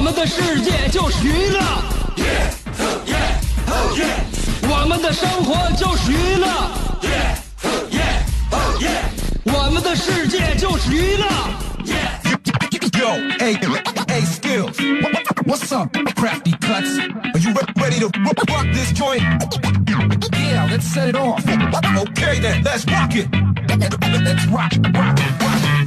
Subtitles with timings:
[0.00, 1.60] 我们的世界就是娱乐，
[4.62, 6.48] 我们的生活就是娱乐，
[9.44, 11.26] 我们的世界就是娱乐。
[12.98, 13.58] Yo, hey,
[14.08, 14.78] hey, skills.
[15.44, 16.98] What's up, crafty cuts?
[17.34, 19.22] Are you ready to ro- rock this joint?
[20.32, 21.44] Yeah, let's set it off.
[21.44, 23.28] Okay then, let's rock it.
[24.24, 25.79] Let's rock, rock, rock.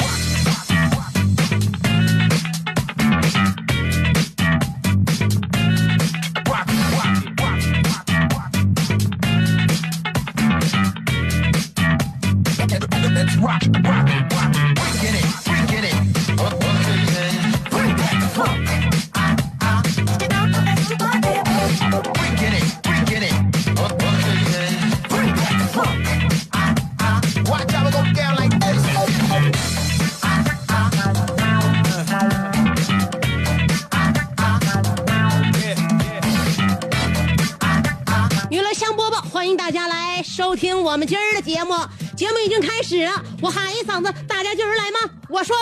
[42.94, 45.00] 始了，我喊一嗓子，大家今儿来吗？
[45.28, 45.56] 我说，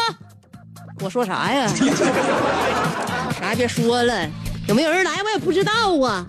[1.00, 1.66] 我说啥呀？
[3.40, 4.30] 啥也别说了，
[4.68, 5.72] 有没有人来我也不知道
[6.02, 6.26] 啊。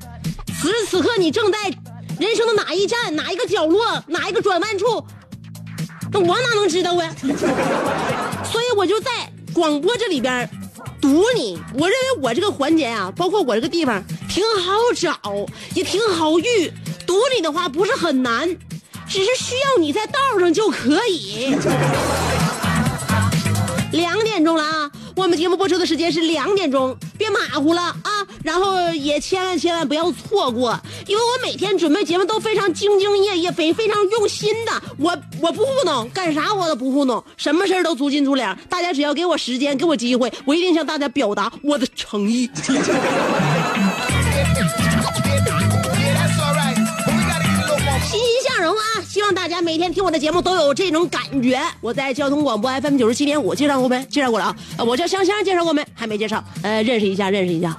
[0.60, 1.58] 此时此刻，你正在
[2.20, 5.04] 人生的哪一站、哪一个角落、哪一个转弯处，
[6.12, 7.10] 那我哪能知道啊？
[8.46, 9.10] 所以我就在
[9.52, 10.48] 广播这里边
[11.00, 11.60] 堵你。
[11.74, 15.18] 我认为我这个环节啊，包括我这个地方挺好找，
[15.74, 16.72] 也挺好遇。
[17.04, 18.48] 堵你的话不是很难，
[19.12, 21.54] 只是需要你在道上就可以。
[23.92, 24.90] 两点钟了啊！
[25.14, 28.10] 我们节目播出的时间是两点钟，别马虎了啊！
[28.42, 34.72] 然后也千万千万不要错过，因为我每天准备节目都非常兢兢业业，非非常用心的。
[34.96, 38.58] 我我不糊弄，干啥我都不糊弄，什么事儿都足斤足两。
[38.70, 42.48] 大家只要给我时间，给我机会，我一定向大家表达我的诚意。
[48.74, 49.02] 啊！
[49.08, 51.60] 希望大家每天听我的节目都有这种感觉。
[51.80, 54.04] 我在交通广播 FM 九十七点五介绍过没？
[54.06, 54.56] 介绍过了啊！
[54.84, 55.86] 我叫香香，介绍过没？
[55.94, 57.76] 还没介绍，呃，认识一下，认识一下。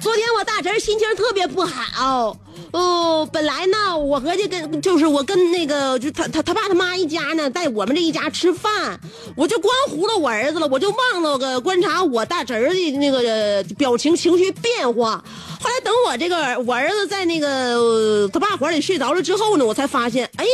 [0.00, 2.36] 昨天我大侄心情特别不好，
[2.74, 8.98] 哦本来呢，我合计跟就是我跟那个就他他他爸他妈一家呢，在我们这一家吃饭，
[9.36, 15.22] 我就光糊弄我儿子了，我就忘了个观察我大侄儿的那个表情情绪变化。
[15.60, 20.50] 后来等我这个我儿子在那个他爸怀里睡着了之后呢，我才发现，哎呀。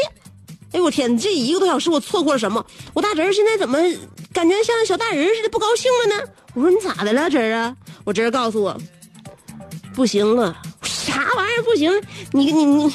[0.73, 1.19] 哎呦我天！
[1.19, 2.65] 这一个多小时我错过了什么？
[2.95, 3.77] 我大侄儿现在怎么
[4.33, 6.23] 感觉像小大人似的不高兴了呢？
[6.55, 7.75] 我说你咋的了，侄儿啊？
[8.05, 8.81] 我侄儿告诉我，
[9.97, 10.57] 不行了，
[11.11, 11.93] 啥玩意儿不行？
[12.33, 12.93] 你你你，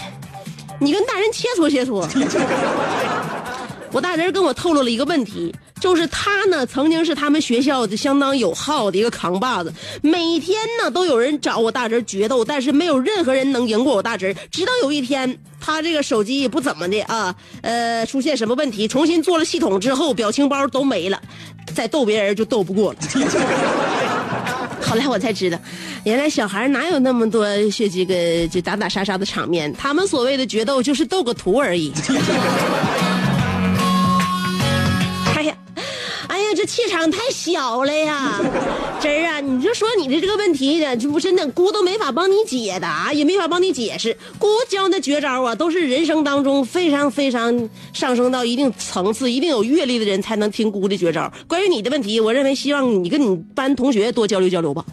[0.79, 2.07] 你跟大人切磋切磋。
[3.91, 14.33] 我大侄儿跟我透露了一个问题，就是他呢曾经是他们学校的相当有号的一个扛把子，每天呢都有人找我大侄儿决斗，但是没有任何人能赢过我大侄儿。
[14.51, 21.21] 直到有一天，他这个手机也不怎么的啊，呃，出现什么问题，重新做了系统之后，表情包都没了，
[21.73, 22.99] 再斗别人就斗不过了。
[24.85, 25.57] 后来我才知道，
[26.05, 31.91] 原来小孩哪有那么多这这个就打打杀杀的场面，他们所谓的决斗就是斗个图而已。
[35.35, 35.57] 哎呀，
[36.27, 38.39] 哎呀，这气场太小了呀！
[39.01, 44.15] 真儿啊，你就说你的这个问题呢，这不真的，姑都没法帮你解答，也没法帮你解释。
[44.37, 51.33] 姑教的绝招啊，都是人生当中非常非常上升到一定层次、一定有阅历的人才能听姑的绝招。
[51.47, 54.85] 关于你的问题，我认为希望你跟你班同学多交流交流吧。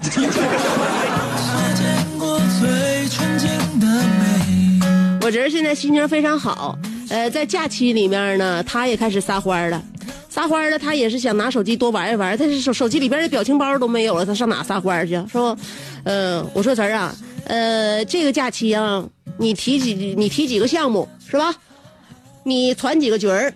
[5.25, 6.77] 我侄儿现在心情非常好，
[7.09, 9.81] 呃，在假期里面呢，他也开始撒欢儿了。
[10.29, 15.15] 撒欢儿了，他也是想拿手机多玩一玩，但是手手机里边的表情包都没有了，他上哪撒欢去？
[15.15, 15.57] 是不？
[16.03, 17.15] 嗯、我说侄儿啊，
[17.45, 19.09] 呃，这个假期啊，
[19.39, 21.55] 你提几你提几个项目是吧？
[22.43, 23.55] 你传几个角儿，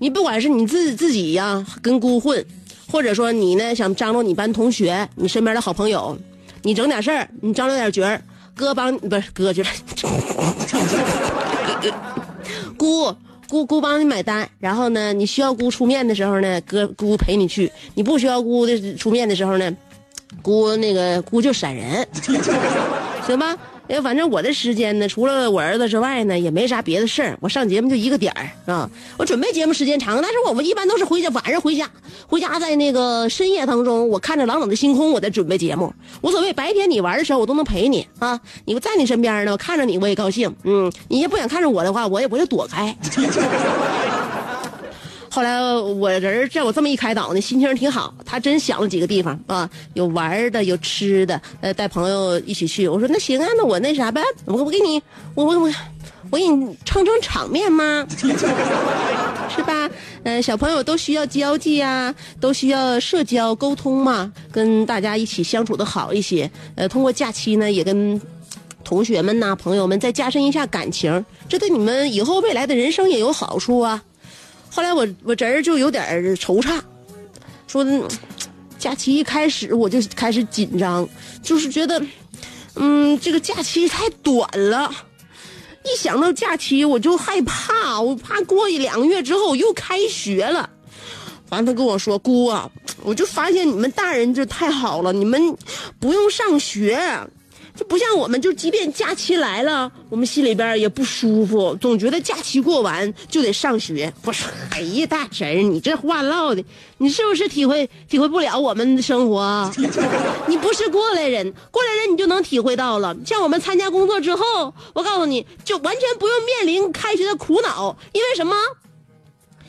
[0.00, 2.44] 你不管是你自自己呀、跟姑混，
[2.86, 6.18] 或者说你呢想张罗你班同学、你身边的好朋友，
[6.62, 8.20] 你整点事儿，你张罗点角儿，
[8.60, 9.68] 哥帮不是哥去了，
[12.76, 13.16] 姑
[13.48, 19.74] 姑姑帮你买单，然后呢，你需要姑出面的时候呢，哥姑陪你去；你不需要姑的出面的时候呢，
[20.42, 22.06] 姑那个姑就闪人，
[23.26, 23.56] 行吧？
[23.90, 27.36] 哎，反正我的时间呢，除了我儿子之外呢，也没啥别的事儿。
[27.40, 28.88] 我上节目就一个点儿啊。
[29.18, 31.90] 我准备节目时间长，但是我们一般都是回家晚上回家，
[32.28, 36.52] 回家在那个深夜当中，我看着朗朗的星空，我在准备节目，无所谓。
[36.52, 38.38] 白天你玩的时候，我都能陪你啊。
[38.64, 40.54] 你在你身边呢，我看着你我也高兴。
[40.62, 42.96] 嗯，你要不想看着我的话，我也我就躲开。
[45.32, 48.12] 后来我人叫我这么一开导呢，心情挺好。
[48.26, 52.88] 他真想了几个地方啊，有玩的，有吃的，呃，带朋友一起去。
[52.88, 55.00] 我说那行啊，那我那啥呗，我我给你，
[55.36, 55.72] 我我我
[56.30, 58.04] 我给你撑撑场面嘛，
[59.48, 59.88] 是吧？
[60.24, 66.50] 呃，小朋友都需要交际啊，都需要社交沟通嘛，跟大家一起相处的好一些。
[66.74, 68.20] 呃，通过假期呢，也跟
[68.82, 74.02] 同学们呐、朋友们再加深一下感情，这对你们以后未来的人生也有好处啊。
[74.70, 76.04] 后来我我侄儿就有点
[76.36, 76.80] 惆怅，
[77.66, 77.84] 说
[78.78, 81.06] 假期一开始我就开始紧张，
[81.42, 82.02] 就是觉得，
[82.76, 84.90] 嗯，这个假期太短了，
[85.84, 90.70] 一想到假期我就害怕，我怕过一两个月之后又开学了。
[91.50, 92.70] 完，他跟我说：“姑啊，
[93.02, 95.56] 我就发现你们大人这太好了，你们
[95.98, 96.96] 不用上学。”
[97.88, 104.12] 不像我们，就即便假期来了，我们心里边也不舒服，总觉得假期过完就得上学。
[104.22, 106.64] 不是，哎呀，大侄儿，你这话唠的，
[106.98, 109.70] 你是不是体会体会不了我们的生活？
[110.46, 113.16] 你不是过来人，过来人你就能体会到了。
[113.24, 118.54] 像我们参加工作之后，我告诉你就完全不用面临开学的苦恼，因为什么？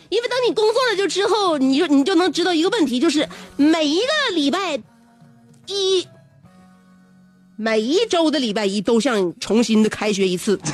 [0.09, 4.81] 因为等你工作了就之后，你就你就能知道一个问题，就是每一个礼拜
[5.67, 6.05] 一。
[7.63, 10.59] 每一周的礼拜一都像重新的开学一次，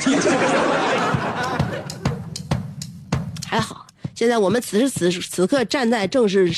[3.46, 3.84] 还好。
[4.14, 6.50] 现在我们此时此时此刻站在正是，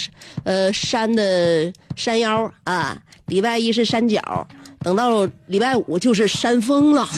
[0.45, 2.97] 呃山的山腰啊。
[3.27, 4.47] 礼拜一是山脚，
[4.85, 7.09] 等到礼拜五就是山峰了。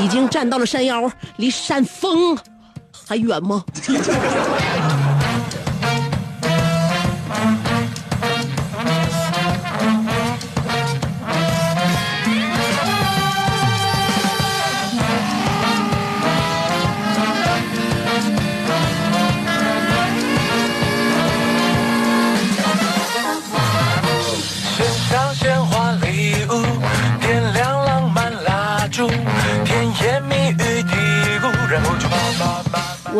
[0.00, 2.38] 已经站到了山腰，离山峰
[3.04, 3.64] 还远吗？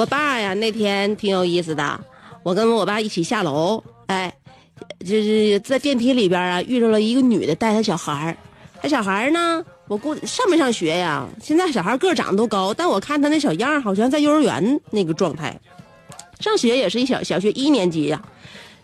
[0.02, 2.00] 我爸呀，那天挺有意思的。
[2.42, 4.34] 我跟我爸一起下楼，哎，
[5.06, 8.36] 就是在电梯里边啊，遇到了一个女的带她小孩儿。
[8.82, 11.24] 她小孩儿呢，我估上没上学呀？
[11.40, 15.56] 现在小孩个长得都高，但我看他那小样好像在幼儿园那个状态。
[16.40, 18.20] 上学也是一小小学一年级呀、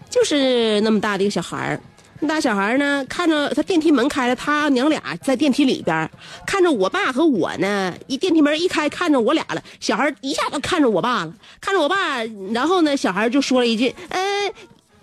[0.09, 1.81] 就是那么大的一个小孩儿。
[2.21, 6.11] 那大小孩呢，看着他电梯门开了，他娘俩在电梯里边
[6.47, 9.63] 看着我爸和我呢，一电梯门一开，看着我俩了。
[9.79, 14.21] 小孩一下就看着我爸了，看着我爸，然后呢，小孩就说了一句：“呃，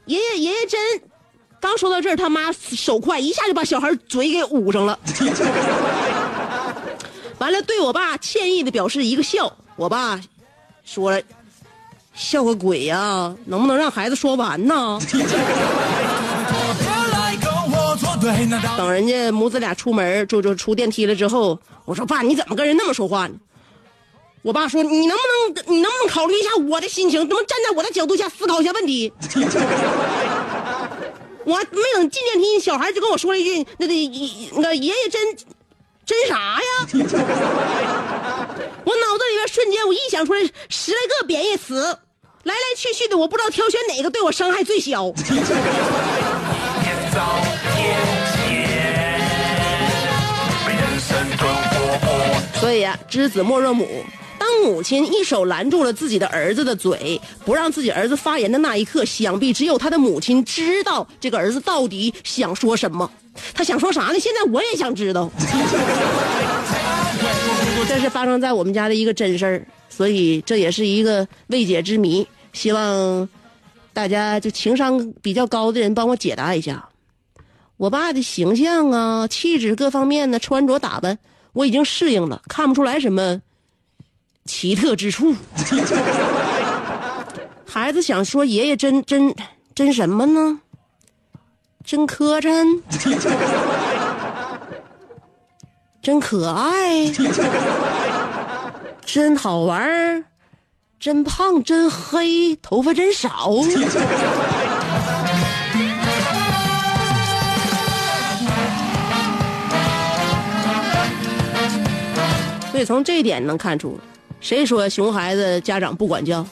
[0.05, 1.01] 爷爷爷爷真。”
[1.61, 4.99] 刚说到这儿，他妈手快，一下就把小孩嘴给捂上了。
[7.39, 9.51] 完了，对我爸歉意的表示一个笑。
[9.77, 10.21] 我爸
[10.83, 11.19] 说了
[12.13, 14.99] ：“笑个鬼呀、能不能让孩子说完呢？”
[18.77, 23.35] 等人家母子俩出门，就就出电梯了之后，我说爸，你怎么跟人那么说话呢？
[24.41, 29.11] 我爸说你能不能你能不能考虑一下我的心情，能不能站在我的角度下思考一下问题？
[31.45, 33.93] 我没等进电梯，小孩就跟我说了一句：“那个
[34.61, 35.35] 那个爷爷真
[36.05, 36.87] 真啥呀？”
[38.85, 41.97] 我脑子里边瞬间我臆想出来十来个贬义词，
[42.43, 45.11] 来来去去的，我不知道挑选哪个对我伤害最小。
[52.59, 53.87] 所以啊，知子莫若母。
[54.37, 63.09] 当母亲一手拦住了自己的儿子的嘴，不让自己儿子发言的那一刻，想必只有他的母亲知道这个儿子到底想说什么。
[63.53, 64.19] 他想说啥呢？
[64.19, 65.29] 现在我也想知道。
[67.87, 72.27] 这是发生在我们家的一个真事儿，所以这也是一个未解之谜。
[72.51, 73.29] 希望
[73.93, 76.89] 大家就情商比较高的人帮我解答一下。
[77.77, 81.19] 我爸的形象啊、气质各方面呢、穿着打扮，
[81.55, 83.41] 我已经适应了，看不出来什么
[84.45, 85.35] 奇特之处。
[87.65, 89.33] 孩子想说爷爷真真
[89.73, 90.59] 真什么呢？
[91.83, 92.81] 真磕碜，
[96.01, 97.09] 真可爱，
[99.05, 100.25] 真好玩儿，
[100.99, 103.53] 真胖真黑，头发真少。
[112.75, 113.97] 所以从这一点能看出，
[114.41, 116.45] 谁说熊孩子家长不管教？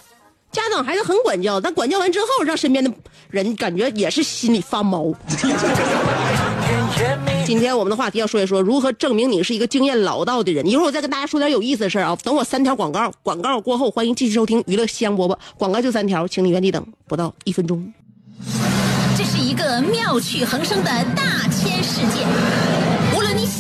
[0.53, 2.89] 家长还是很管教，但管教完之后，让身边的
[3.29, 5.13] 人感觉也是心里发毛。
[7.45, 10.65] 今天我们的话题要说一说如何证明你是一个经验老道的人。
[10.65, 12.17] 一会儿我再跟大家说点有意思的事儿啊。
[12.23, 15.37] 等我三条广告，广告过后欢迎继续收听娱乐香饽饽。
[15.57, 17.93] 广告就三条，请你原地等不到一分钟。
[19.17, 22.82] 这是一个妙趣横生的大千世界。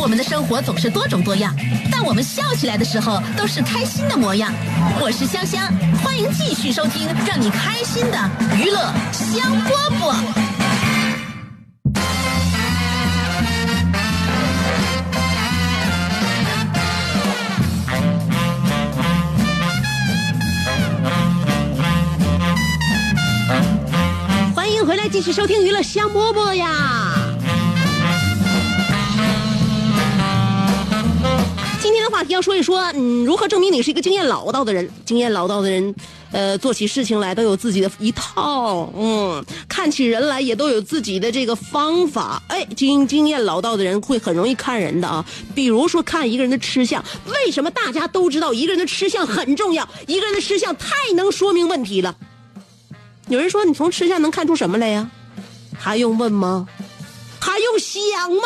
[0.00, 1.54] 我们的生活总是多种多样，
[1.90, 4.52] 但我们笑起来的时候都是开心的模样。
[5.00, 5.70] 我是香香，
[6.02, 8.80] 欢迎继续收听让你开心的娱乐
[9.12, 10.14] 香饽饽。
[24.54, 27.27] 欢迎回来，继续收听娱乐香饽饽呀。
[31.88, 34.86] 今天的话题要说一说，嗯，如何证明你是一个经验老道的人？
[35.06, 35.94] 经验老道的人，
[36.30, 42.42] 呃，做起事情来都有自己的一套，嗯，看起人来也都有自己的这个方法。
[42.48, 45.24] 哎，经经验老道的人会很容易看人的啊。
[45.54, 49.88] 比如说看一个人的吃相，为什么大家都知道一个人的吃相很重要？
[50.06, 52.14] 一个人的吃相太能说明问题了。
[53.28, 55.10] 有人说你从吃相能看出什么来呀？
[55.74, 56.68] 还用问吗？
[57.40, 58.42] 还用想吗？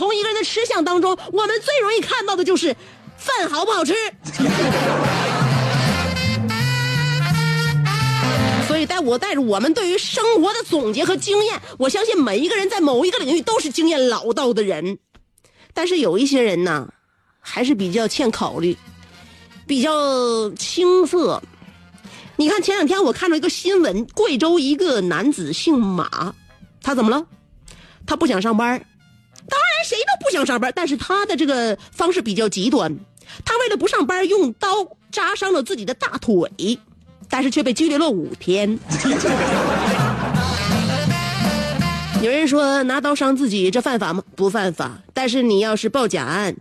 [0.00, 2.74] 从一个人的吃相当中，我们最容易看到的就是
[3.18, 3.92] 饭好不好吃。
[8.66, 14.98] 所以，带我带着我们对于生活的总结和经验，我相信每一个人在某一个领域都是经验老道的人。
[15.74, 16.88] 但是有一些人呢，
[17.38, 18.74] 还是比较欠考虑，
[19.66, 21.42] 比较青涩。
[22.36, 26.34] 你看前两天我看到一个新闻，贵州一个男子姓马，
[26.82, 27.26] 他怎么了？
[28.06, 28.82] 他不想上班
[29.50, 32.96] 当然谁都不想上班，但是他的这个方式比较极端，
[33.44, 34.68] 他为了不上班，用刀
[35.10, 36.78] 扎伤了自己的大腿，
[37.28, 38.78] 但是却被拘留了五天。
[42.22, 44.22] 有人说拿刀伤自己这犯法吗？
[44.36, 46.54] 不犯法，但是你要是报假案，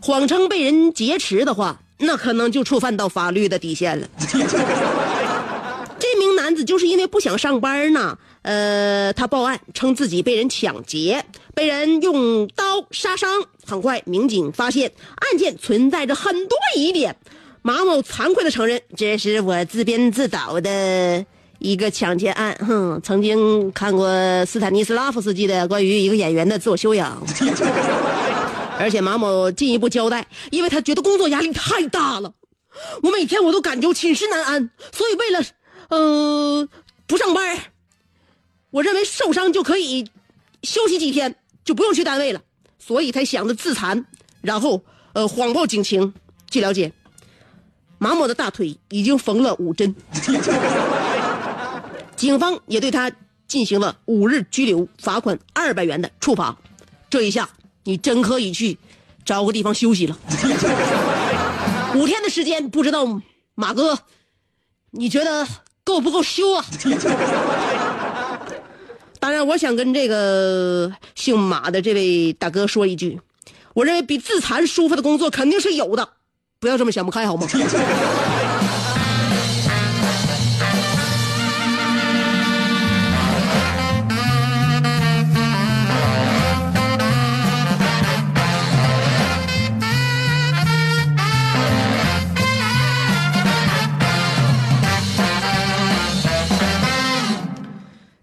[0.00, 4.08] 谎称被人劫持的话，那可能就触犯到法律的底线了。
[5.98, 13.30] 这名男子就是因为不想上班呢，呃，他报案称自己被人抢劫，被人用刀杀伤。
[13.66, 17.16] 很快，民警发现案件存在着很多疑点。
[17.62, 21.24] 马某惭愧的承认，这是我自编自导的
[21.58, 22.56] 一个抢劫案。
[22.66, 24.08] 哼，曾经看过
[24.46, 27.22] 斯坦尼斯拉夫斯基的关于一个演员的自我修养。
[28.78, 32.32] 而且马某进一步交代，因为他觉得工作压力太大了，
[33.02, 35.44] 我每天我都感觉寝食难安，所以为了。
[35.90, 36.68] 嗯，
[37.06, 37.58] 不上班，
[38.70, 40.08] 我认为受伤就可以
[40.62, 41.34] 休息几天，
[41.64, 42.40] 就不用去单位了，
[42.78, 44.04] 所以才想着自残，
[44.40, 46.14] 然后呃谎报警情。
[46.48, 46.92] 据了解，
[47.98, 49.94] 马某的大腿已经缝了五针，
[52.16, 53.10] 警方也对他
[53.48, 56.56] 进行了五日拘留、罚款二百元的处罚。
[57.08, 57.50] 这一下，
[57.84, 58.78] 你真可以去
[59.24, 60.16] 找个地方休息了。
[61.96, 63.20] 五天的时间，不知道
[63.56, 63.98] 马哥，
[64.92, 65.46] 你觉得？
[65.82, 66.64] 够不够羞啊？
[69.20, 73.20] 当然，我想跟这个姓马的这位大哥说一句，
[73.74, 76.08] 我认为比自残舒服的工作肯定是有的，
[76.58, 77.46] 不要这么想不开好吗？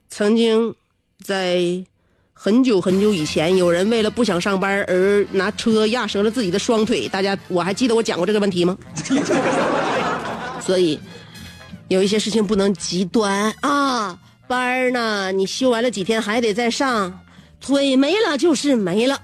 [0.09, 0.73] 曾经，
[1.27, 1.61] 在
[2.31, 7.05] 很久很久以前，有人为了不想上班而拿车压折了自己的双腿。
[7.09, 8.77] 大家，我还记得我讲过这个问题吗？
[10.63, 10.97] 所以，
[11.89, 14.17] 有一些事情不能极端啊。
[14.47, 17.19] 班呢，你休完了几天还得再上，
[17.59, 19.19] 腿没了就是没了。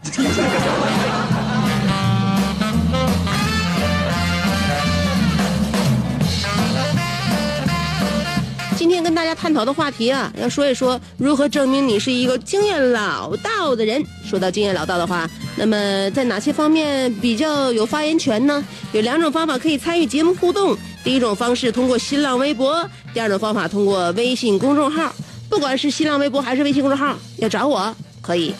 [8.83, 14.03] 今天跟大家探讨的话题啊，要说一说如何证明你是一个经验老道的人。
[14.25, 15.25] 说到经验老道的话，
[15.55, 18.61] 那么在哪些方面比较有发言权呢？
[18.91, 20.77] 有两种方法可以参与节目互动。
[21.01, 25.15] 第一种方式通过新浪微博，第二种方法通过微信公众号。
[25.49, 28.53] 不管是新浪微博还是微信公众号，要找我可以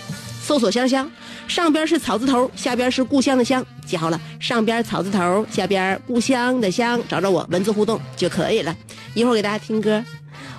[0.45, 1.09] 搜索“香香”，
[1.47, 8.75] 上边是草字头，下边是故乡的乡，记好了，上边草字头，下边故乡的乡，找找我，文字互动就可以了。
[9.13, 10.03] 一会儿给大家听歌，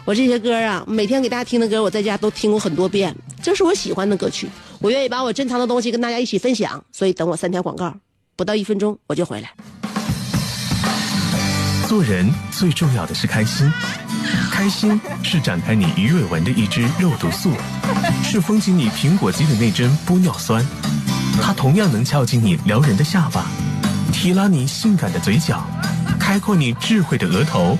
[0.06, 4.48] 我这些歌啊，每天给大家听的歌，我在家都听过很多遍，这是我喜欢的歌曲，
[4.80, 7.94] 我愿意把我珍藏的东西跟大家一起分享，所以等我三条广告，
[8.36, 9.52] 不到一分钟我就回来。
[11.86, 13.70] 做人最重要的是开心，
[14.50, 17.50] 开心是展开你鱼尾纹的一支肉毒素，
[18.34, 20.66] 是封紧你苹果肌的那针玻尿酸，
[21.40, 23.44] 它同样能翘起你撩人的下巴，
[24.12, 25.64] 提拉你性感的嘴角，
[26.18, 27.78] 开阔你智慧的额头，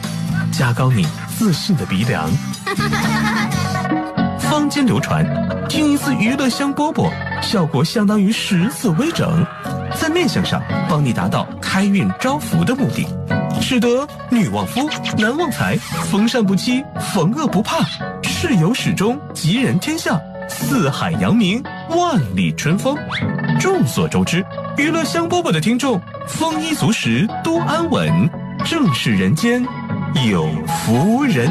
[0.52, 1.04] 加高你
[1.36, 2.30] 自信的鼻梁。
[4.48, 5.26] 坊间流传，
[5.68, 7.10] 听一次娱乐香饽饽，
[7.42, 9.44] 效果相当于十次微整，
[10.00, 13.04] 在面相上帮你达到开运招福的目的。
[13.60, 15.76] 使得女旺夫，男旺财，
[16.12, 17.84] 逢善不欺，逢恶不怕，
[18.22, 22.96] 事有始终，吉人天下，四海扬名，万里春风。
[23.60, 24.44] 众所周知，
[24.76, 28.28] 娱乐香饽饽的听众丰衣足食，多安稳，
[28.64, 29.64] 正是人间
[30.28, 31.50] 有福人。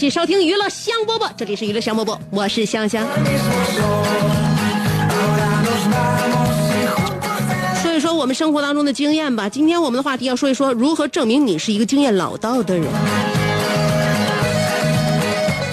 [0.00, 3.06] 续收听娱乐香饽饽，这里是娱乐香饽饽，我是香香。
[7.82, 9.46] 说一说我们生活当中的经验吧。
[9.46, 12.86] 今天我们的话题要说一说如何证明你是一个经验老道的人。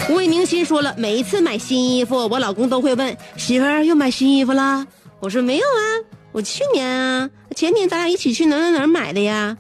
[0.10, 4.86] 魏明心说了，每一次买新衣服，我老公都会问媳妇儿又买新衣服啦。
[5.22, 9.56] 我说没有啊，我去年啊，前年咱俩一起去哪哪哪买的呀？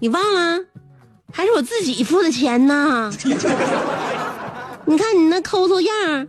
[0.00, 0.58] 你忘了？
[1.34, 3.10] 还是我自己付的钱呢。
[4.84, 6.26] 你看你那抠搜样，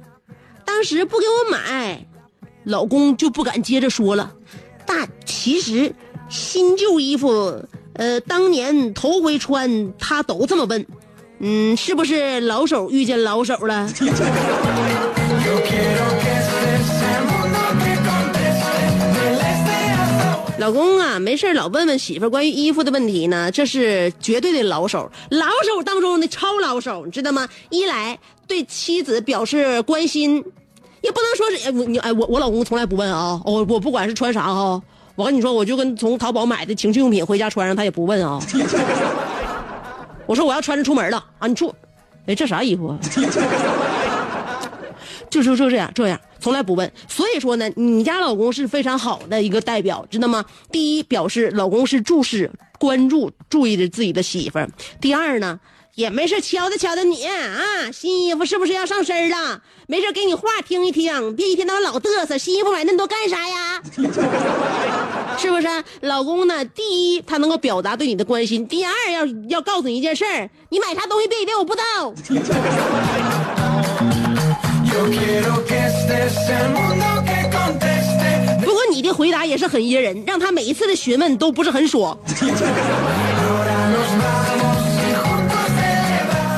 [0.64, 2.06] 当时不给我买，
[2.64, 4.32] 老公就不敢接着说了。
[4.86, 5.94] 但其实
[6.30, 10.86] 新旧衣服，呃，当年头回穿，他都这么问。
[11.40, 13.90] 嗯，是不是老手遇见老手了？
[20.64, 27.46] 老公啊，没事老问问媳妇关于衣服的问题呢，这是绝对的老手，老手当中的超老手，你知道吗？
[27.70, 30.42] 一来对妻子表示关心，
[31.02, 34.82] 也不能说是哎我你哎我我老公从来不问啊，我我不管是穿啥哈，
[35.16, 38.40] 我跟你说，我就跟从淘宝买的情趣用品回家穿上，他也不问啊。
[40.26, 41.76] 我说我要穿着出门了啊，你出，
[42.26, 42.98] 哎这啥衣服啊？
[45.30, 46.92] 就就就这样这样，从来不问。
[47.08, 50.44] 所以说呢，你家老公是非常好的一个代表，知道吗？
[50.72, 54.68] 第一，表示老公是注视、关注、注意着自己的媳妇；
[55.00, 55.60] 第二呢，
[55.96, 59.62] 也没事敲打敲打你啊，新衣服是不是要上身了？
[59.88, 62.38] 没事给你话听一听，别一天到晚老嘚瑟。
[62.38, 63.82] 新衣服买那么多干啥呀？
[65.38, 65.68] 是不是？
[66.02, 66.64] 老公呢？
[66.66, 72.14] 第一，他能够表达对你的关心；第二，要要告诉你一件事儿，你买啥东西别以为我不知道。
[79.54, 82.18] 也是很噎人，让他每一次的询问都不是很爽。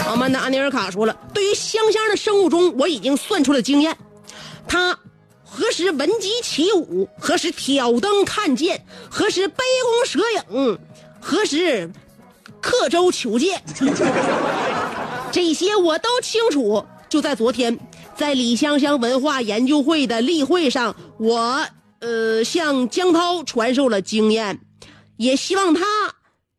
[0.07, 3.97] 阿曼达阿尼尔卡说了，对于香香的生物钟，我已经算出了经验，
[4.65, 4.97] 他
[5.43, 10.21] 何时闻鸡起舞，何时挑灯看剑，何时杯弓蛇
[10.53, 10.79] 影，
[11.19, 11.91] 何时
[12.61, 13.61] 刻舟求剑，
[15.33, 16.85] 这些我都清楚。
[17.09, 17.77] 就在昨天，
[18.15, 21.65] 在李香香文化研究会的例会上，我
[22.05, 24.59] 呃向江涛传授了经验，
[25.17, 25.81] 也希望他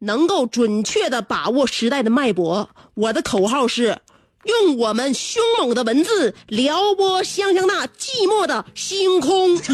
[0.00, 2.68] 能够准确的把握时代的脉搏。
[2.94, 3.96] 我的口号是：
[4.42, 9.56] 用我们凶猛的文字撩拨香香那寂寞的星空。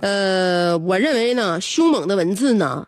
[0.00, 2.86] 呃，我认为呢，凶猛的文字呢，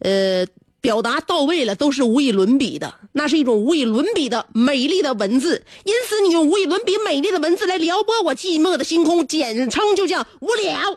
[0.00, 0.46] 呃，
[0.80, 5.62] 表达到位了，都是无以伦比的，那是一种无以伦比的美丽的文字。
[5.84, 10.96] 因此，你用无以伦比美丽的文字来撩拨我寂寞的星空，简称就叫无聊。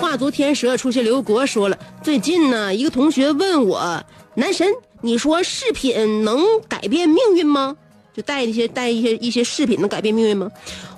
[0.00, 4.68] 画足天蛇出现刘国说了，最近呢，一个同学问我，男神，
[5.00, 7.76] 你说饰品能改变命运吗？
[8.14, 10.50] 就带一些带一些一些饰品能改变命运吗？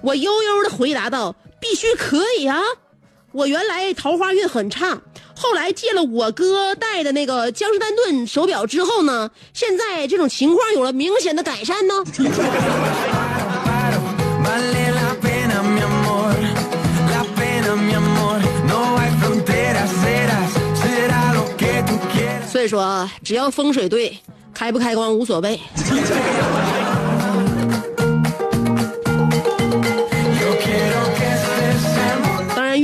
[0.02, 2.60] 我悠悠的回答道：“必须可以啊！
[3.32, 5.00] 我原来桃花运很差，
[5.34, 11.94] 后来借了我哥戴的那个江诗丹顿手表之后呢，现在这种情况有了明显的改善呢。
[22.46, 24.18] 所以说啊，只要风水对，
[24.52, 25.58] 开不开光无所谓。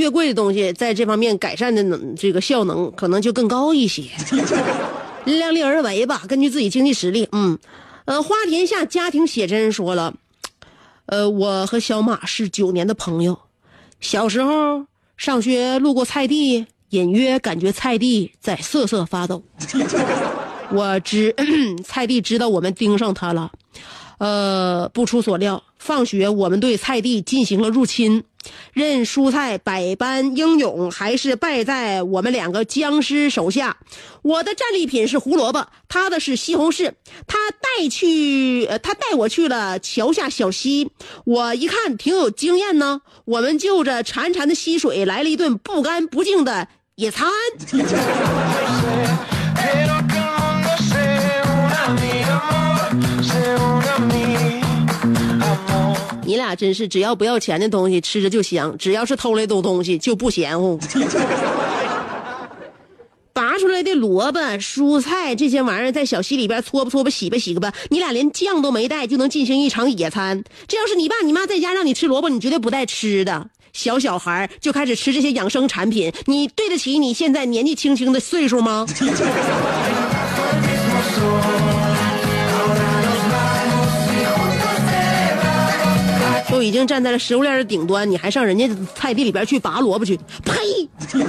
[0.00, 4.04] 越贵的东西在这方面改善的能这个效能可能就更高一些。
[5.26, 7.28] 量力而为吧，根据自己经济实力。
[7.32, 7.58] 嗯，
[8.06, 10.14] 呃，花田下家庭写真说了，
[11.04, 13.38] 呃，我和小马是九年的朋友，
[14.00, 14.86] 小时候
[15.18, 19.42] 上学路过菜地，隐约感觉菜地在瑟瑟发抖。
[20.72, 21.34] 我知
[21.84, 23.52] 菜地知道我们盯上他了，
[24.18, 28.24] 呃，不出所料，放学我们对菜地进行了入侵。
[28.72, 33.76] 任蔬菜百般英勇，还是败在我们两个僵尸手下。
[34.22, 36.92] 我的战利品是胡萝卜，他的是西红柿。
[37.26, 40.90] 他带去，呃，他带我去了桥下小溪。
[41.24, 47.28] 我一看挺有经验呢，我们就着潺潺的溪水来了一顿不干不净的野餐。
[56.30, 60.78] 你俩真是，只要不要钱的东西吃着就香，只要是偷来的东西就不嫌乎。
[63.32, 70.44] 拔出来的萝卜、蔬菜这些玩意儿，在小溪里边搓吧搓吧、洗吧洗吧，你俩连酱都没带就能进行一场野餐。
[70.68, 73.48] 这要是你爸你妈在家让你吃萝卜，你绝对不带吃的。
[73.72, 78.86] 小小孩就开始吃这些养生产品，你对得起你现在年纪轻轻的岁数吗？
[86.50, 90.18] 都已经站在了食物链的顶端，你还上人家菜地里边去拔萝卜去？
[90.44, 90.88] 呸！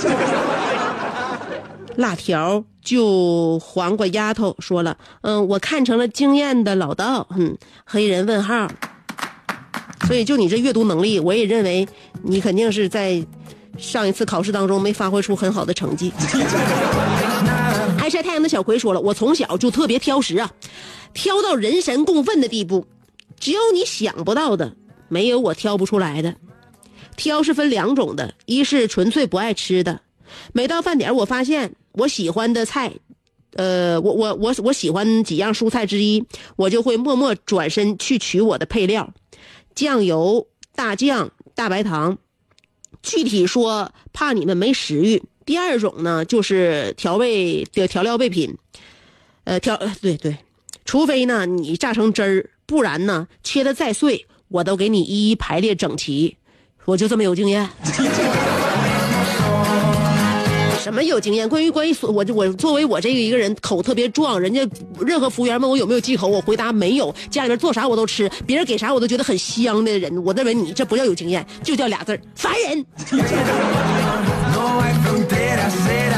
[1.97, 7.55] 辣条就黄瓜丫头说了，嗯，我看成了经验的老道，嗯，
[7.85, 8.67] 黑人问号。
[10.07, 11.87] 所以就你这阅读能力，我也认为
[12.23, 13.23] 你肯定是在
[13.77, 16.11] 上一次考试当中没发挥出很好的成绩。
[17.99, 20.49] 爱晒太阳的小葵说了，我从小就特别挑食啊，
[21.13, 22.87] 挑到人神共愤的地步，
[23.39, 24.73] 只有你想不到的，
[25.11, 26.33] 没有我挑不出来的。
[27.17, 29.99] 挑是分两种的，一是纯粹不爱吃的，
[30.53, 32.93] 每到饭点我发现我喜欢的菜，
[33.55, 36.23] 呃，我我我我喜欢几样蔬菜之一，
[36.55, 39.13] 我就会默默转身去取我的配料，
[39.75, 42.17] 酱油、大酱、大白糖。
[43.03, 45.21] 具体说，怕你们没食欲。
[45.45, 48.57] 第二种呢，就是调味的调料备品，
[49.43, 50.37] 呃，调呃对对，
[50.85, 56.37] 除非呢你榨成汁儿，不然呢切的再碎，我都给你一一排列整齐。
[56.85, 57.67] 我就这么有经验。
[60.83, 61.47] 什么有经验？
[61.47, 64.67] 关于关于所我我作为我这个一个人口特别壮，人家
[64.99, 67.13] 任何服务员问我有没有忌口，我回答没有。
[67.29, 72.83] 家里边做啥我都吃，别人给啥我都觉得很香的人，我认为你这不叫有经验，就叫俩字儿烦人。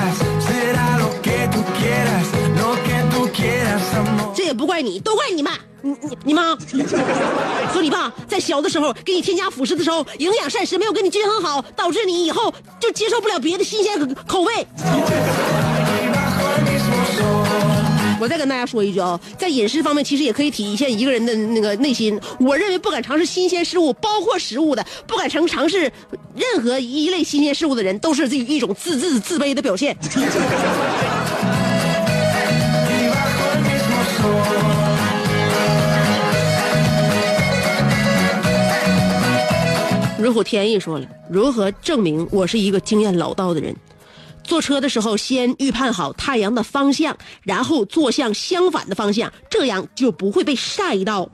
[4.64, 6.56] 不怪你，都怪你妈，你你你妈
[7.68, 14.66] 和你爸在小的时候给你添加辅食的时候，营养膳食没有给你均衡好，导致你以后就接受不了别的新鲜口口味。
[18.22, 22.18] 我再跟大家说一句啊，在饮食方面，其实也可以体现一个人的那个内心。
[22.40, 25.92] 我认为不敢尝试新鲜事物，包括食物的，不敢尝尝试
[26.34, 29.94] 任何一类新鲜事物的人，都是这一种自自自卑的表现。
[40.24, 43.76] 如虎添翼说了，如何证明我是一个经验老道的人？
[44.42, 51.30] 坐车的时候，先预判好太阳的方向，然后坐向相反的方向，这样就不会被晒到。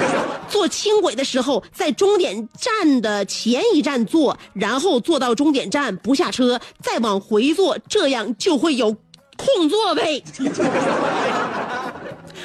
[0.48, 8.96] 坐轻轨的时候，在终点站的前一站坐，然后坐到终点站不下车，再往回坐，这样就会有
[9.36, 10.24] 空座位。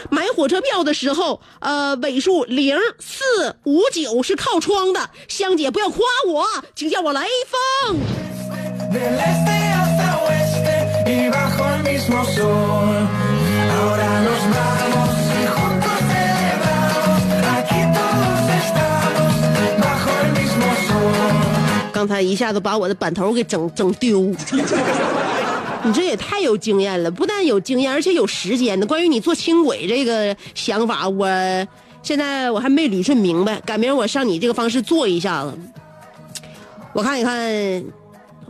[0.10, 8.00] 买火车票的时候呃尾数零四五九是靠窗的香姐不要夸我请叫我雷锋
[22.06, 24.32] 刚才一下子把我的板头给整整丢。
[25.86, 28.86] 你这也太有经验了，不但有经验，而且有时间的。
[28.88, 31.28] 关于你坐轻轨这个想法，我
[32.02, 35.54] 现在我还没捋顺明白，赶明我上你这个方式坐一下子，
[36.92, 37.84] 我看一看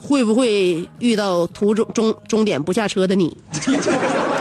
[0.02, 3.36] 会不会遇到途中中终点不下车的你。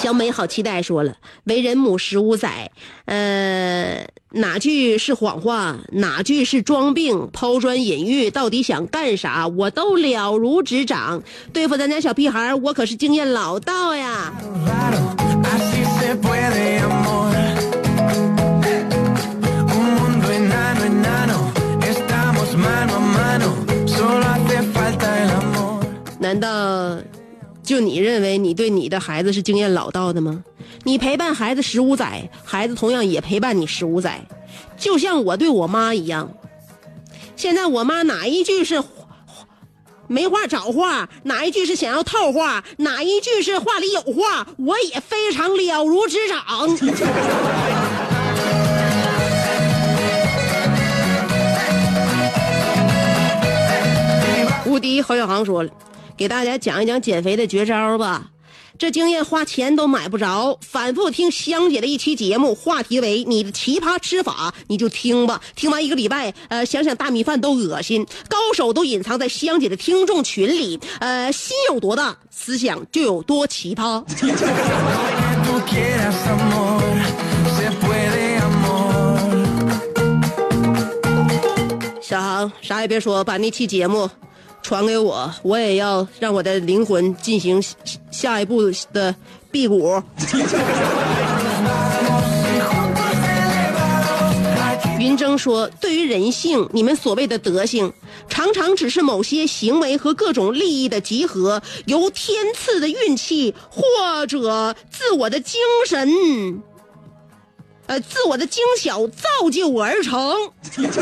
[0.00, 2.70] 小美好期待说了，为人母十五载，
[3.04, 14.32] 呃，哪句是谎话，哪句是装病，抛砖引玉，到底想干啥，我都了如指掌，对付咱家小屁孩我可是经验老道呀。
[26.18, 27.09] 难道？
[27.70, 30.42] 就你认为你对你的孩子是经验老道的吗？
[30.82, 34.26] 你陪伴孩子十五载，孩子同样也陪伴你十五载，
[34.76, 36.32] 就像我对我妈一样。
[37.36, 38.82] 现在我妈哪一句是
[40.08, 46.42] 没话找话，哪一句是想要套话，哪一句是话里有话，我也非常了如指掌。
[54.66, 55.70] 无敌侯小航说了，
[56.20, 58.26] 给大家讲一讲减肥的绝招吧。
[58.76, 65.40] 这经验花钱都买不着，反复听香姐的一期节目，话题为你的奇葩吃法，你就听吧。
[65.56, 68.06] 听完一个礼拜，呃，想想大米饭都恶心。
[68.28, 74.04] 高手都隐藏在香姐的听众群里，呃，心有多大，思想就有多奇葩。
[82.02, 84.10] 小航，啥也别说，把那期节目
[84.62, 87.62] 传给我，我也要让我的灵魂进行
[88.10, 89.14] 下一步的
[89.50, 90.02] 辟谷。
[94.98, 97.90] 云峥说：“对于人性，你们所谓的德性，
[98.28, 106.62] 常常只是某些行为和各种利益的集合，由天赐的运气或者自我的精神，
[107.90, 110.52] 呃，自我的精巧造就而成。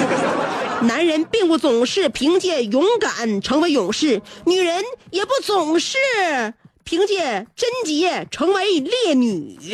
[0.88, 5.98] 男人并不总是凭借勇敢成为勇士，女人也不总是
[6.84, 9.58] 凭借贞洁成为烈女。”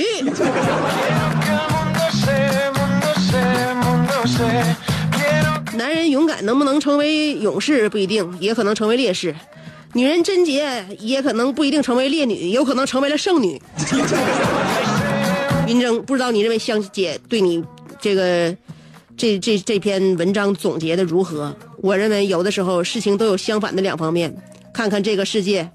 [5.74, 9.32] 男人勇敢能不能成为勇士不一定，也可能成为烈士；
[9.92, 13.62] 女人贞洁也可能不一定成为烈女，有可能成为了圣女。
[15.66, 17.64] 云峥，不知道你认为香姐对你
[18.00, 18.54] 这个
[19.16, 21.54] 这这这篇文章总结的如何？
[21.78, 24.34] 我认为有的时候事情都有相反的两方面，
[24.72, 25.70] 看看这个世界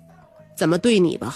[0.55, 1.35] 怎么对你吧。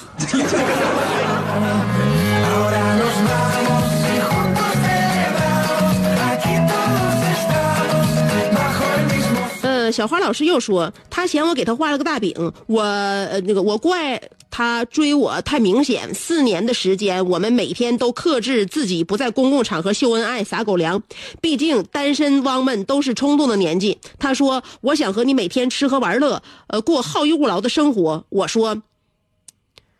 [9.92, 12.34] 小花老师又说，他嫌我给他画了个大饼，
[12.66, 14.20] 我呃那个我怪
[14.56, 16.14] 他追我太明显。
[16.14, 21.02] 四年的时间，我们每天都克制自己不在公共场合秀恩爱撒狗粮，
[21.42, 23.98] 毕竟单身汪们都是冲动的年纪。
[24.20, 28.26] 他说，我想和你每天吃喝玩乐，呃，过好逸恶劳的生活。
[28.30, 28.84] 我说，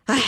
[0.06, 0.22] 哎，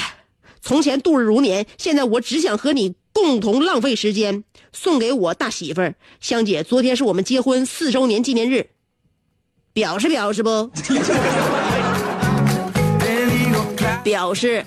[0.60, 4.44] 从前度日如年，现在我只想和你共同浪费时间。
[4.74, 8.72] 送给我大媳妇儿香姐，昨天是我们结婚四周年纪念日。
[9.72, 10.50] 表示表示不？
[14.06, 14.64] 表示，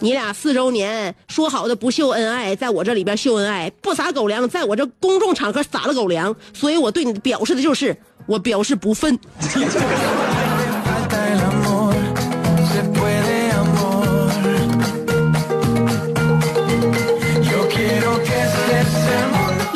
[0.00, 9.16] 你俩四周年说好的不秀恩爱，在我这里边秀恩爱，不撒狗粮，在我这公众场合撒了狗粮，所以我对你表示的就是，我表示不忿。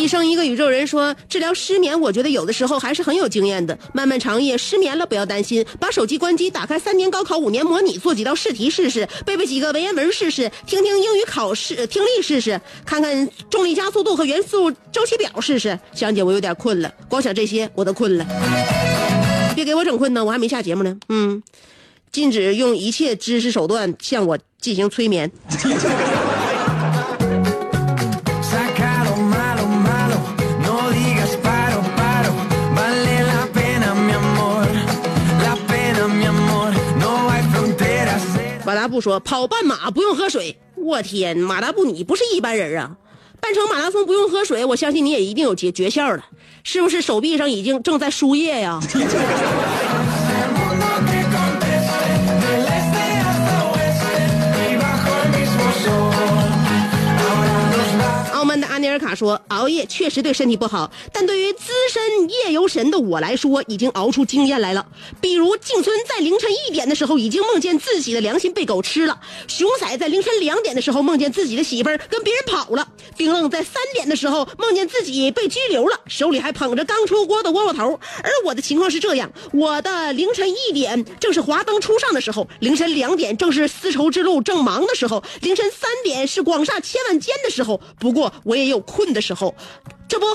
[0.09, 3.79] 生一个宇宙人说，治疗失眠，我觉得有的时候还是很有经验的。
[3.93, 15.79] 漫漫长夜，失眠了不要担心，把手机关机，打开三年高考五年模拟，做几道试题试试，背背几个文言文试试，听听英语考试听力试试，看看重力加速度和元素周期表试试。
[15.95, 18.27] 香姐，我有点困了，光想这些我都困了。
[19.55, 20.97] 别给我整困呢，我还没下节目呢。
[21.09, 21.43] 嗯，
[22.13, 25.31] 禁止用一切知识手段向我进行催眠。
[39.01, 42.97] 说：“跑半马不用喝水。”我天，马达布你不是一般人啊！
[43.41, 46.25] 半程马拉松不用喝水，我相信你也一定有诀诀窍了，
[46.65, 48.81] 是不是手臂上已经正在输液呀？
[58.79, 64.87] 阿尼尔卡说：“熬夜确实对身体不好，但对于资深夜游神的我来说，已经熬出经验来了。
[65.20, 69.18] 比如静村在凌晨一点的时候已经梦见自己的良心被狗吃了；
[69.49, 72.85] 熊仔在凌晨两点的时候梦见自己的媳妇儿跟别人跑了；
[73.16, 77.99] 冰愣在三点的时候梦见自己被拘留了，手里还捧着刚出锅的窝窝头。
[78.22, 87.81] 而我的情况是这样：我的凌晨一点正是华灯初上的时候，凌晨两点正是丝绸之路正忙的时候，凌晨三点是广厦千万间的时候。
[87.99, 89.55] 不过我也有困的时候，
[90.09, 90.27] 这不。”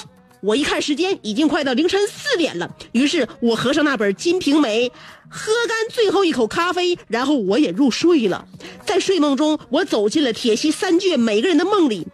[0.44, 2.76] 我一看时间，已经快到凌晨四点了。
[2.92, 4.90] 于是我合上那本《金瓶梅》，
[5.30, 8.46] 喝干最后一口咖啡，然后我也入睡了。
[8.86, 12.06] 在睡梦中，我走进了铁西三倔每个人的梦里，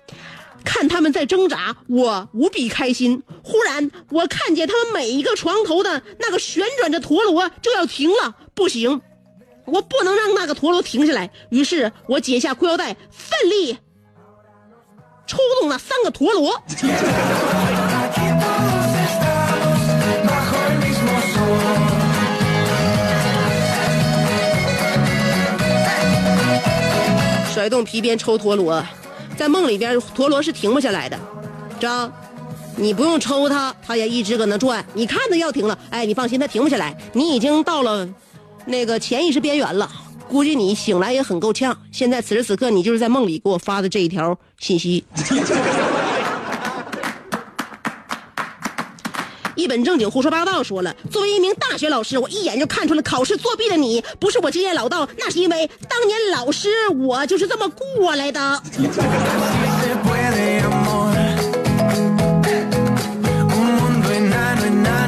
[0.63, 3.24] 看他们在挣扎，我无比开心。
[3.43, 9.01] 忽然，我看见他们每一个床头的那个旋转着陀螺就要停了，不行，
[9.65, 11.32] 我不能让那个陀螺停下来。
[11.49, 13.80] 于是我解下裤腰带，奋力
[15.30, 16.59] 抽动那三个陀螺。
[27.53, 28.84] 甩动皮鞭抽陀螺，
[29.38, 31.15] 在梦里边陀螺是停不下来的，
[31.80, 32.11] 张？
[32.75, 34.84] 你不用抽它，它也一直搁那转。
[34.95, 36.97] 你看它要停了，哎，你放心，它停不下来。
[37.13, 38.09] 你已经到了
[38.65, 39.88] 那个潜意识边缘了，
[40.30, 41.75] 估计你醒来也很够呛。
[41.91, 45.03] 现在此时此刻，你就是在梦里给我发的这一条信息。
[49.55, 58.63] 一本正经胡说八道说了，作为一名大学老师，我一眼就看出了考试作弊的你不是我经验老道，那是因为当年老师我就是这么过来的。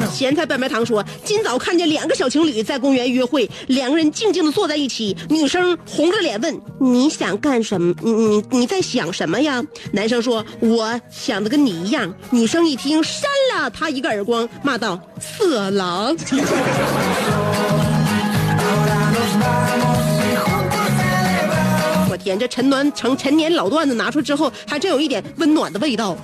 [0.08, 7.94] 咸菜拌白糖说，今早看见两个小情侣在公园约会，两个人静静的坐在一起，女生红着脸问：“你想干什么？
[8.02, 13.24] 你你你在想什么呀？”男生说：“我想的跟你一样。”女生一听，扇
[13.56, 16.16] 了他一个耳光，骂道：“色狼！”
[22.10, 26.18] 我天，这陈暖成陈年老段子拿出之后，还真有一点温暖的味道。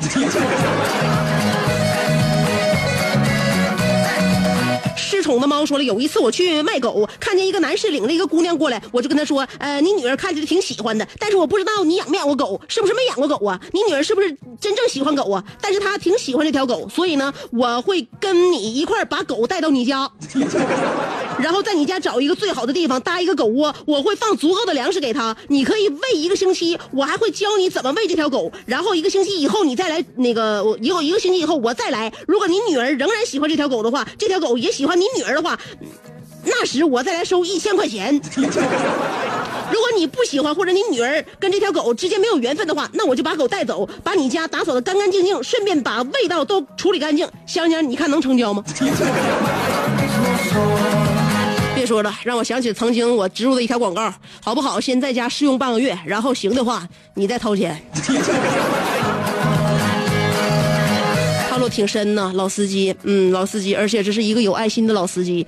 [5.17, 13.59] 失宠的猫说了，有一次我去卖狗，看见一个男士领着一个姑娘过来，我就跟他说，呃，你女儿看着挺喜欢的，但是我不知道你养没养过狗，是不是没养过狗啊？
[13.73, 14.29] 你女儿是不是
[14.61, 15.43] 真正喜欢狗啊？
[15.59, 20.07] 但是她挺喜欢这条狗，所以呢，我会跟你一块把狗带到你家。
[21.41, 28.51] 然后在你家找一个最好的地方搭一个狗窝，我会放足够的粮食给它，你可以喂一个星期，我还会教你怎么喂这条狗。
[28.67, 32.13] 然后一个星期以后你再来，那个我以后一个星期以后我再来。
[32.27, 35.57] 如果你女儿仍然喜欢这条狗的话，这条狗也喜欢你你女儿的话，
[36.43, 38.19] 那时我再来收一千块钱。
[39.69, 47.29] 如果你不喜欢，或者你女儿跟这条狗之间没有缘分的话，那我就把狗带走，把你家打扫的干干净净，顺便把味道都处理干净。
[47.45, 48.63] 香香，你看能成交吗？
[51.75, 54.79] 别说了，让我想起曾经我植入的一条广告，好不好？
[54.79, 57.79] 先在家试用半个月，然后行的话，你再掏钱。
[61.69, 65.47] 挺深呐，老司机，嗯，老司机，而且这是一个有爱心的老司机。